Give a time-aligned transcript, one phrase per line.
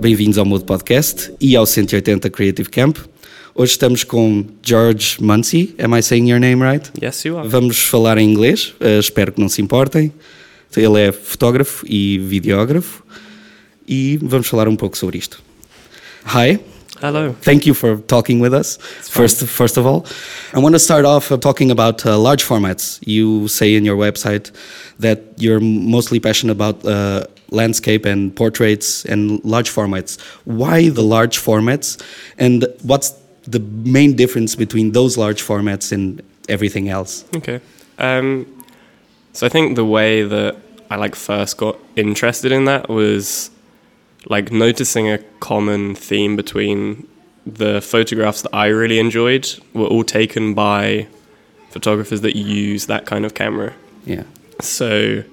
[0.00, 2.96] Bem-vindos ao Mood Podcast e ao 180 Creative Camp.
[3.54, 5.74] Hoje estamos com George Muncie.
[5.78, 6.90] Am I saying your name right?
[7.04, 7.46] Yes, you are.
[7.46, 10.10] Vamos falar em inglês, uh, espero que não se importem.
[10.74, 13.04] Ele é fotógrafo e videógrafo
[13.86, 15.42] e vamos falar um pouco sobre isto.
[16.24, 16.58] Hi.
[17.02, 17.36] Hello.
[17.42, 18.78] Thank you for talking with us.
[19.02, 20.06] First, first of all,
[20.54, 22.98] I want to start off uh, talking about uh, large formats.
[23.06, 24.50] You say in your website
[24.98, 30.20] that you're mostly passionate about uh, landscape and portraits and large formats.
[30.44, 32.02] Why the large formats,
[32.38, 37.24] and what's the main difference between those large formats and everything else?
[37.36, 37.60] Okay.
[37.98, 38.46] Um,
[39.32, 40.56] so I think the way that
[40.90, 43.50] I like first got interested in that was
[44.26, 47.06] like noticing a common theme between
[47.46, 51.06] the photographs that I really enjoyed were all taken by
[51.70, 53.72] photographers that use that kind of camera.
[54.04, 54.24] Yeah.
[54.60, 55.24] So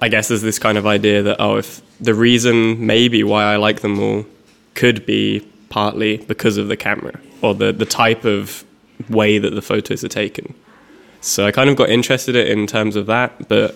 [0.00, 3.56] I guess there's this kind of idea that oh if the reason maybe why I
[3.56, 4.26] like them all
[4.74, 8.64] could be partly because of the camera or the the type of
[9.08, 10.54] way that the photos are taken.
[11.20, 13.74] So I kind of got interested in terms of that, but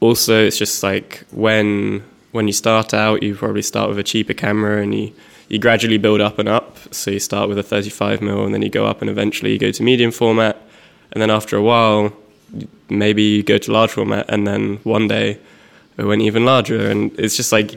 [0.00, 4.34] also it's just like when when you start out, you probably start with a cheaper
[4.34, 5.12] camera and you
[5.48, 6.76] you gradually build up and up.
[6.92, 9.58] So you start with a 35 mm and then you go up and eventually you
[9.58, 10.56] go to medium format,
[11.12, 12.12] and then after a while,
[12.88, 15.38] maybe you go to large format, and then one day
[15.96, 17.76] it went even larger, and it's just like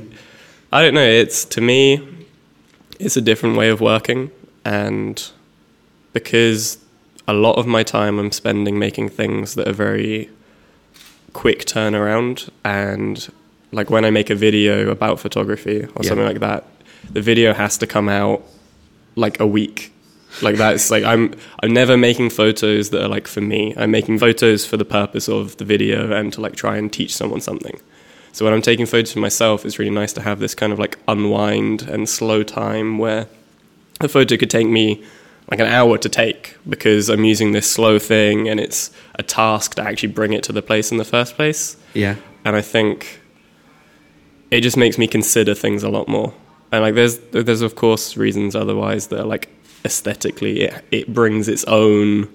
[0.71, 1.05] I don't know.
[1.05, 2.01] It's to me,
[2.99, 4.31] it's a different way of working,
[4.65, 5.23] and
[6.13, 6.77] because
[7.27, 10.29] a lot of my time I'm spending making things that are very
[11.33, 13.31] quick turnaround and
[13.71, 16.09] like when I make a video about photography or Yeah.
[16.09, 16.65] something like that,
[17.11, 18.43] the video has to come out
[19.15, 19.91] like a week.
[20.41, 23.73] Like that's like I'm I'm never making photos that are like for me.
[23.77, 27.15] I'm making photos for the purpose of the video and to like try and teach
[27.15, 27.79] someone something.
[28.31, 30.79] So when I'm taking photos for myself, it's really nice to have this kind of
[30.79, 33.27] like unwind and slow time where
[34.01, 35.03] a photo could take me
[35.51, 39.75] like an hour to take because I'm using this slow thing and it's a task
[39.75, 41.77] to actually bring it to the place in the first place.
[41.93, 42.15] Yeah.
[42.43, 43.21] And I think
[44.49, 46.33] it just makes me consider things a lot more.
[46.71, 49.49] And like there's there's of course reasons otherwise that are like
[49.85, 52.27] aesthetically it, it brings its own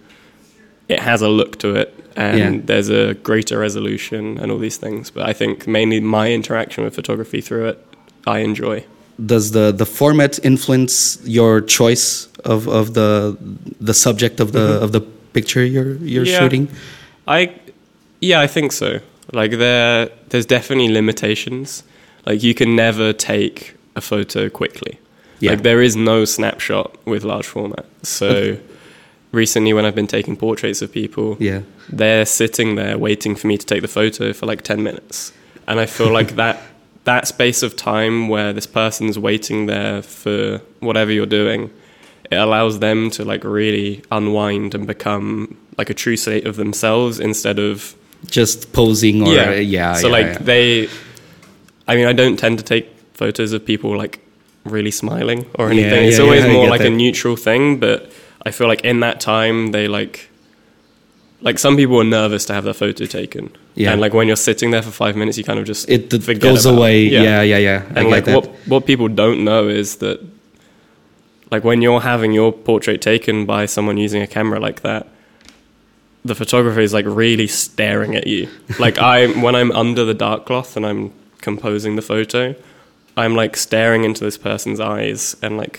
[0.88, 2.60] it has a look to it and Yeah.
[2.64, 5.10] there's a greater resolution and all these things.
[5.10, 7.78] But I think mainly my interaction with photography through it
[8.26, 8.84] I enjoy.
[9.25, 13.36] Does the, the format influence your choice of, of the
[13.80, 14.84] the subject of the mm-hmm.
[14.84, 15.00] of the
[15.32, 16.38] picture you're you're Yeah.
[16.41, 16.69] shooting?
[17.26, 17.53] I
[18.20, 19.00] yeah, I think so.
[19.32, 21.82] Like there there's definitely limitations.
[22.26, 24.98] Like you can never take a photo quickly.
[25.41, 25.50] Yeah.
[25.53, 27.87] Like there is no snapshot with large format.
[28.03, 28.59] So
[29.32, 31.60] recently when I've been taking portraits of people, Yeah.
[31.88, 35.32] they're sitting there waiting for me to take the photo for like 10 minutes.
[35.66, 36.60] And I feel like that
[37.04, 41.71] that space of time where this person's waiting there for whatever you're doing,
[42.31, 47.19] it allows them to like really unwind and become like a true state of themselves
[47.21, 47.94] instead of
[48.27, 49.94] Just posing or yeah, yeah.
[49.94, 50.38] so yeah, like yeah.
[50.38, 50.88] they
[51.87, 54.19] I mean I don't tend to take photos of people like
[54.69, 56.05] really smiling or Yeah, anything.
[56.09, 58.11] it's yeah, always yeah, more like a neutral thing, but
[58.47, 60.29] I feel like in that time they like
[61.41, 63.51] like some people are nervous to have their photo taken.
[63.77, 63.93] Yeah.
[63.93, 66.19] And like when you're sitting there for five minutes you kind of just it d-
[66.34, 66.78] goes about it.
[66.78, 67.03] away.
[67.05, 67.83] Yeah, yeah, yeah.
[67.95, 68.34] And like that.
[68.34, 70.19] what what people don't know is that
[71.51, 75.07] like when you're having your portrait taken by someone using a camera like that,
[76.25, 78.49] the photographer is like really staring at you.
[78.78, 82.55] Like I when I'm under the dark cloth and I'm composing the photo,
[83.23, 85.77] I'm like staring into this person's eyes and like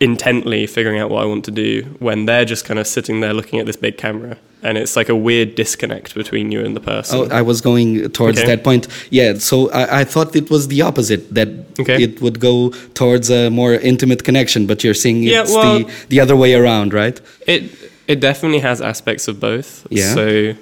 [0.00, 3.32] intently figuring out what I want to do when they're just kind of sitting there
[3.32, 4.36] looking at this big camera.
[4.62, 7.18] And it's like a weird disconnect between you and the person.
[7.18, 8.46] Oh, I was going towards Okay.
[8.56, 8.88] that point.
[9.10, 11.48] Yeah, so I, I thought it was the opposite that
[11.78, 12.02] Okay.
[12.02, 15.86] it would go towards a more intimate connection, but you're saying Yeah, it's well- the
[16.08, 17.20] the other way around, right?
[17.46, 17.62] It
[18.08, 19.86] it definitely has aspects of both.
[19.90, 20.14] Yeah.
[20.14, 20.54] So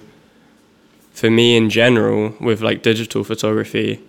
[1.21, 4.01] for me in general, with like digital photography,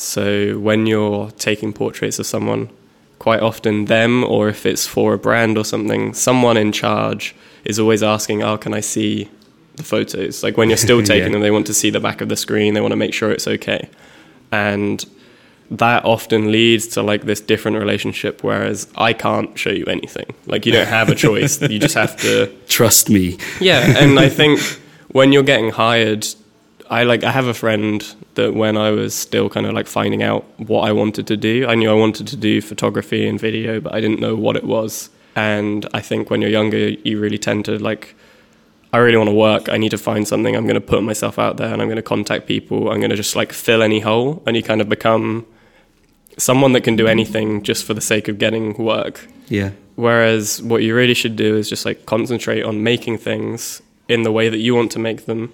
[0.00, 2.70] so when you're taking portraits of someone,
[3.18, 7.78] quite often them or if it's for a brand or something, someone in charge is
[7.78, 9.28] always asking, "Oh, can I see
[9.76, 11.32] the photos?" Like when you're still taking Yeah.
[11.32, 12.74] them, they want to see the back of the screen.
[12.74, 13.88] They want to make sure it's okay,
[14.50, 15.04] and
[15.70, 18.42] that often leads to like this different relationship.
[18.42, 20.32] Whereas I can't show you anything.
[20.46, 21.60] Like you don't have a choice.
[21.60, 23.36] you just have to Trust me.
[23.60, 24.60] yeah, and I think
[25.12, 26.26] when you're getting hired,
[26.90, 28.04] I like I have a friend
[28.34, 31.66] that when I was still kind of like finding out what I wanted to do,
[31.68, 34.64] I knew I wanted to do photography and video, but I didn't know what it
[34.64, 35.08] was.
[35.36, 38.16] And I think when you're younger, you really tend to like
[38.92, 39.68] I really want to work.
[39.68, 40.56] I need to find something.
[40.56, 42.90] I'm going to put myself out there and I'm going to contact people.
[42.90, 45.46] I'm going to just like fill any hole and you kind of become
[46.38, 49.28] someone that can do anything just for the sake of getting work.
[49.48, 49.70] Yeah.
[49.94, 54.32] Whereas what you really should do is just like concentrate on making things in the
[54.32, 55.52] way that you want to make them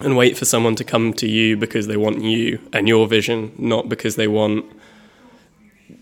[0.00, 3.52] and wait for someone to come to you because they want you and your vision,
[3.58, 4.64] not because they want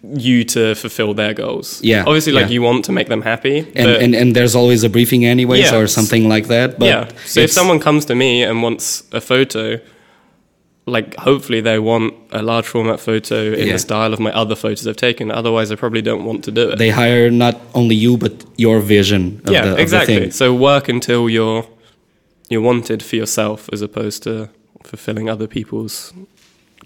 [0.03, 1.81] you to fulfill their goals.
[1.83, 2.53] Yeah, Obviously, like yeah.
[2.53, 3.59] you want to make them happy.
[3.75, 5.77] And, and and there's always a briefing anyways Yeah.
[5.79, 6.79] or something like that.
[6.79, 7.09] But yeah.
[7.27, 9.79] So if someone comes to me and wants a photo,
[10.87, 13.73] like hopefully they want a large format photo in Yeah.
[13.75, 15.31] the style of my other photos I've taken.
[15.31, 16.79] Otherwise, I probably don't want to do it.
[16.79, 20.15] they hire not only you but your vision of yeah, the, exactly.
[20.15, 20.31] the thing.
[20.33, 21.65] So work until you're
[22.53, 24.49] you're wanted for yourself, as opposed to
[24.85, 26.13] fulfilling other people's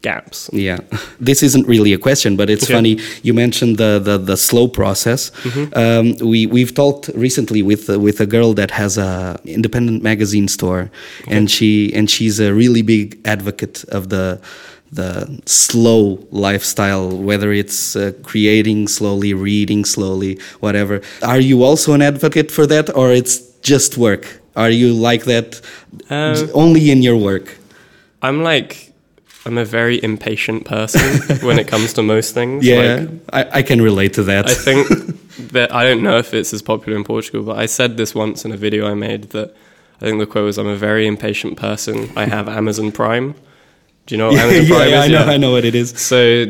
[0.03, 0.51] gaps.
[0.53, 0.79] Yeah,
[1.21, 2.75] this isn't really a question, but it's Okay.
[2.75, 2.99] funny.
[3.23, 5.31] You mentioned the the, the slow process.
[5.75, 10.49] Um, we we've talked recently with uh, with a girl that has a independent magazine
[10.49, 10.91] store,
[11.29, 14.39] and she and she's a really big advocate of the
[14.93, 21.01] the slow lifestyle, whether it's uh, creating slowly, reading slowly, whatever.
[21.23, 24.41] Are you also an advocate for that, or it's just work?
[24.57, 25.61] Are you like that
[26.11, 27.59] Um, only in your work?
[28.23, 28.93] I'm like,
[29.45, 31.03] I'm a very impatient person
[31.47, 32.65] when it comes to most things.
[32.67, 34.51] Yeah, Like, I, I can relate to that.
[34.51, 34.89] I think
[35.53, 38.45] that I don't know if it's as popular in Portugal, but I said this once
[38.45, 39.55] in a video I made that
[40.01, 42.11] I think the quote was, "I'm a very impatient person.
[42.17, 43.35] I have Amazon Prime."
[44.07, 45.05] Do you know what yeah, Amazon yeah, Prime yeah, is?
[45.05, 45.91] I know, I know what it is.
[46.01, 46.45] So,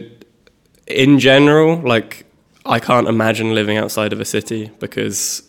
[0.86, 2.24] in general, like
[2.64, 5.42] I can't imagine living outside of a city because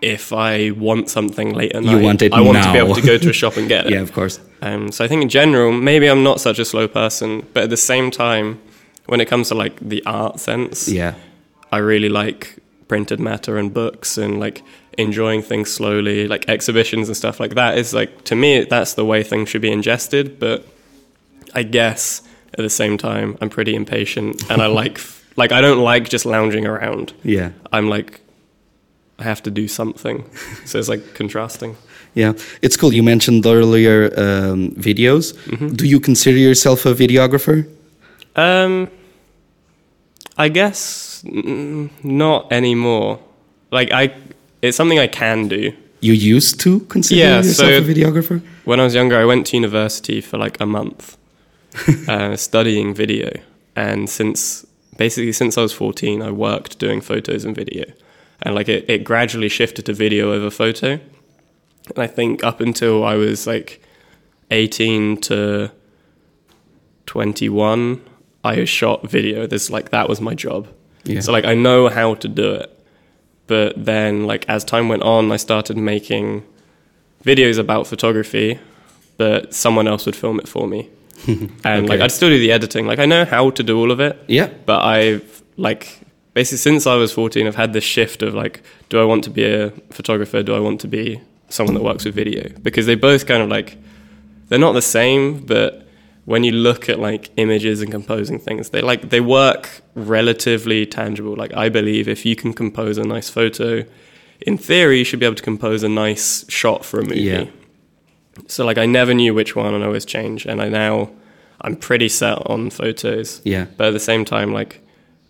[0.00, 2.94] if I want something late at You night, want it I want to be able
[2.94, 3.92] to go to a shop and get it.
[3.92, 4.38] Yeah, of course.
[4.62, 7.70] Um, so I think in general, maybe I'm not such a slow person, but at
[7.70, 8.60] the same time,
[9.06, 11.14] when it comes to like the art sense, Yeah,
[11.72, 12.58] I really like
[12.88, 14.62] printed matter and books and like
[14.96, 17.78] enjoying things slowly, like exhibitions and stuff like that.
[17.78, 20.38] Is like to me, that's the way things should be ingested.
[20.38, 20.66] But
[21.54, 22.22] I guess
[22.52, 25.00] at the same time, I'm pretty impatient and I like
[25.36, 27.12] like I don't like just lounging around.
[27.24, 28.20] yeah, I'm like
[29.18, 30.24] I have to do something.
[30.64, 31.76] so it's like contrasting.
[32.14, 32.32] yeah.
[32.62, 32.92] It's cool.
[32.94, 35.34] You mentioned earlier um, videos.
[35.46, 35.68] Mm-hmm.
[35.76, 37.66] Do you consider yourself a videographer?
[38.36, 38.88] Um,
[40.36, 43.18] I guess mm, not anymore.
[43.72, 44.14] Like I,
[44.62, 45.72] it's something I can do.
[46.00, 48.40] You used to consider Yeah, yourself so- a videographer?
[48.64, 51.16] When I was younger, I went to university for like a month,
[52.08, 53.30] uh, studying video,
[53.74, 54.64] and since
[54.96, 57.84] basically since I was fourteen, I worked doing photos and video,
[58.42, 60.92] and like it, it gradually shifted to video over photo.
[60.92, 63.82] And I think up until I was like
[64.50, 65.70] eighteen to
[67.06, 68.00] twenty-one,
[68.44, 69.46] I shot video.
[69.46, 70.68] This like that was my job.
[71.04, 71.20] Yeah.
[71.20, 72.74] So like I know how to do it.
[73.46, 76.44] But then like as time went on, I started making
[77.24, 78.58] videos about photography,
[79.16, 80.88] but someone else would film it for me.
[81.64, 82.86] and like I'd still do the editing.
[82.86, 84.22] Like I know how to do all of it.
[84.28, 84.50] Yeah.
[84.66, 86.00] But I've like
[86.38, 89.30] basically since I was 14 I've had this shift of like do I want to
[89.30, 90.40] be a photographer?
[90.40, 92.48] Do I want to be someone that works with video?
[92.62, 93.76] Because they both kind of like
[94.48, 95.84] they're not the same, but
[96.26, 101.34] when you look at like images and composing things, they like they work relatively tangible.
[101.34, 103.84] Like I believe if you can compose a nice photo,
[104.40, 107.22] in theory you should be able to compose a nice shot for a movie.
[107.22, 107.46] Yeah.
[108.46, 111.10] So like I never knew which one and I always change and I now
[111.62, 113.40] I'm pretty set on photos.
[113.42, 113.66] Yeah.
[113.76, 114.80] But at the same time like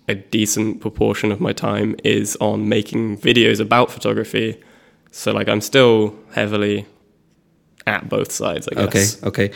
[0.09, 4.57] a decent proportion of my time is on making videos about photography.
[5.13, 6.87] So like I'm still heavily
[7.87, 9.23] at both sides, I Okay, guess.
[9.23, 9.45] okay.
[9.47, 9.55] Okay.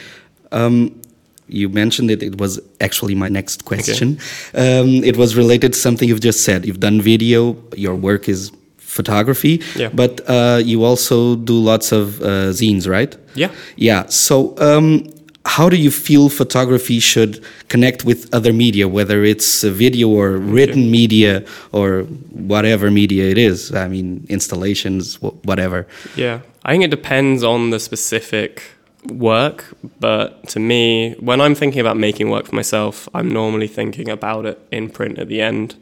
[0.53, 1.01] Um,
[1.49, 2.23] you mentioned it.
[2.23, 4.19] It was actually my next question.
[4.55, 6.65] Um, it was related to something you've just said.
[6.67, 7.57] You've done video.
[7.77, 9.61] Your work is photography.
[9.77, 9.91] Yeah.
[9.93, 13.17] But uh, you also do lots of uh, zines, right?
[13.35, 13.51] Yeah.
[13.77, 14.07] Yeah.
[14.09, 15.05] So, um,
[15.45, 20.91] how do you feel photography should connect with other media, whether it's video or written
[20.91, 23.75] media or whatever media it is?
[23.75, 25.87] I mean, installations, whatever.
[26.17, 26.41] Yeah.
[26.65, 28.63] I think it depends on the specific
[29.09, 34.09] work, but to me, when I'm thinking about making work for myself, I'm normally thinking
[34.09, 35.75] about it in print at the end.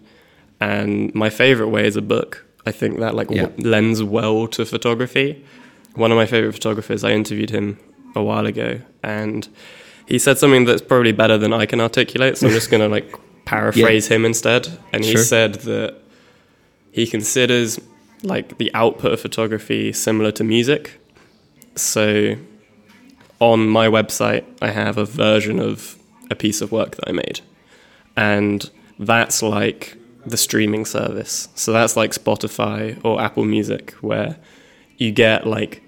[0.59, 2.47] And my favorite way is a book.
[2.65, 3.49] I think that like Yeah.
[3.59, 5.45] lends well to photography.
[5.95, 7.79] One of my favorite photographers, I interviewed him
[8.15, 9.49] a while ago, and
[10.07, 12.39] he said something that's probably better than I can articulate.
[12.39, 13.15] So I'm just gonna like
[13.45, 14.69] paraphrase him instead.
[14.93, 15.97] And he said that
[16.93, 17.81] he considers
[18.23, 21.01] like the output of photography similar to music.
[21.77, 22.37] So
[23.39, 25.97] on my website, I have a version of
[26.31, 27.41] a piece of work that I made.
[28.17, 31.49] And that's like the streaming service.
[31.55, 34.37] So that's like Spotify or Apple Music, where
[34.99, 35.83] you get like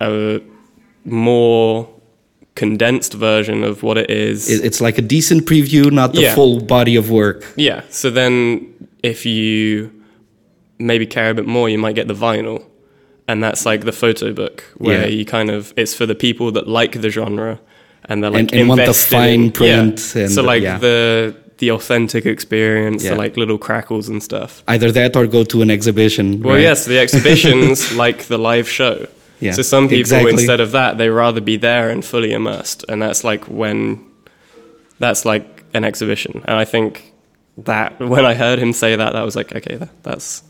[0.00, 0.40] a
[1.06, 1.88] more
[2.54, 4.48] condensed version of what it is.
[4.48, 6.34] It's like a decent preview, not the Yeah.
[6.34, 7.44] full body of work.
[7.56, 7.82] Yeah.
[7.90, 8.66] So then,
[9.02, 9.90] if you
[10.78, 12.62] maybe care a bit more, you might get the vinyl,
[13.28, 15.16] and that's like the photo book where Yeah.
[15.18, 17.58] you kind of it's for the people that like the genre
[18.08, 20.22] and they're like And- and want the fine in- print Yeah.
[20.22, 20.78] and so like yeah.
[20.78, 23.12] the the authentic experience, Yeah.
[23.12, 24.62] the like little crackles and stuff.
[24.68, 26.42] Either that or go to an exhibition.
[26.42, 26.62] Well, right?
[26.62, 29.06] yes, the exhibitions like the live show.
[29.40, 30.32] Yeah, So some people, exactly.
[30.32, 34.04] instead of that, they rather be there and fully immersed, and that's like when
[34.98, 36.42] that's like an exhibition.
[36.46, 37.12] And I think
[37.58, 40.42] that when I heard him say that, that was like, okay, that, that's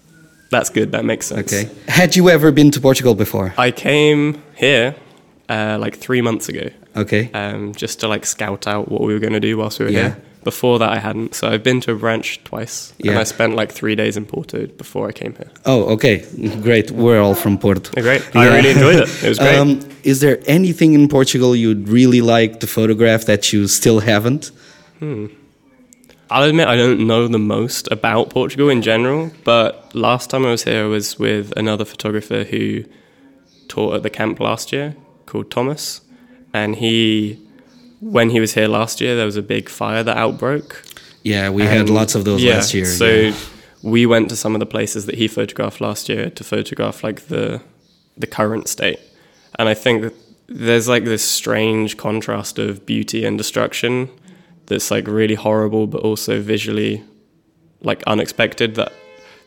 [0.51, 0.93] that's good.
[0.93, 1.53] That makes sense.
[1.53, 1.69] Okay.
[1.89, 3.53] Had you ever been to Portugal before?
[3.59, 4.95] I came here
[5.49, 7.31] uh, like three months ago, Okay.
[7.35, 9.91] um, just to like scout out what we were going to do whilst we were
[9.91, 10.03] Yeah.
[10.03, 10.23] here.
[10.53, 11.35] Before that, I hadn't.
[11.35, 13.11] So I've been to Abrantes twice, Yeah.
[13.11, 15.51] and I spent like three days in Porto before I came here.
[15.65, 16.17] Oh, okay.
[16.63, 16.91] Great.
[16.93, 17.91] We're all from Porto.
[18.01, 18.23] Great.
[18.37, 19.09] I really enjoyed it.
[19.25, 19.59] It was great.
[19.59, 24.53] Um, is there anything in Portugal you'd really like to photograph that you still haven't?
[26.31, 30.51] I'll admit I don't know the most about Portugal in general, but last time I
[30.51, 32.85] was here I was with another photographer who
[33.69, 34.95] taught at the camp last year
[35.27, 36.01] called Thomas.
[36.53, 37.39] And he,
[38.01, 40.83] when he was here last year, there was a big fire that outbroke.
[41.23, 42.85] Yeah, we had lots of those yeah, last year.
[42.85, 43.35] So yeah.
[43.83, 47.27] we went to some of the places that he photographed last year to photograph like
[47.29, 47.61] the
[48.17, 49.01] the current state.
[49.59, 50.15] And I think that
[50.49, 54.09] there's like this strange contrast of beauty and destruction
[54.67, 57.03] that's like really horrible but also visually
[57.83, 58.93] like unexpected that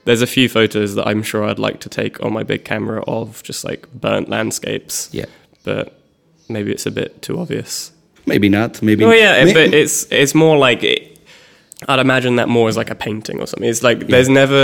[0.05, 3.01] there's a few photos that I'm sure I'd like to take on my big camera
[3.03, 5.09] of just like burnt landscapes.
[5.11, 5.25] Yeah.
[5.63, 5.99] But
[6.47, 7.91] maybe it's a bit too obvious.
[8.29, 8.81] Maybe not.
[8.81, 9.03] Maybe.
[9.03, 11.19] Oh yeah, May- but it's it's more like it,
[11.87, 13.69] I'd imagine that more as like a painting or something.
[13.69, 14.61] It's like there's never.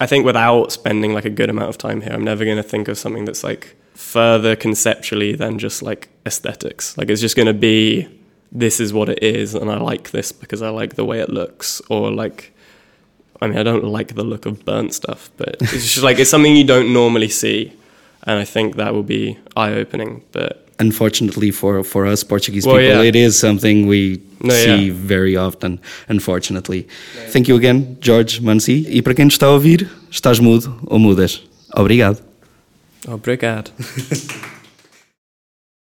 [0.00, 2.62] I think without spending like a good amount of time here, I'm never going to
[2.64, 6.98] think of something that's like further conceptually than just like aesthetics.
[6.98, 8.08] Like it's just going to be
[8.50, 11.30] this is what it is, and I like this because I like the way it
[11.30, 12.50] looks, or like.
[13.42, 16.30] I mean, I don't like the look of burnt stuff, but it's just like it's
[16.30, 17.72] something you don't normally see,
[18.22, 20.22] and I think that will be eye-opening.
[20.32, 23.08] But unfortunately for for us Portuguese Well, people, yeah.
[23.08, 24.94] it is something we No, see yeah.
[24.94, 25.78] very often.
[26.08, 26.86] Unfortunately.
[27.32, 28.86] Thank you again, George Muncie.
[28.88, 31.40] E para quem nos está a ouvir, estás mudo ou mudas.
[31.74, 32.18] Obrigado.
[33.06, 33.70] obrigado.